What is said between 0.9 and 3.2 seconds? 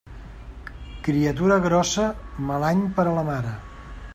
Criatura grossa, mal any per a